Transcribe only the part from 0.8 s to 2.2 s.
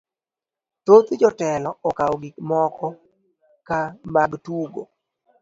Thoth jotelo okawo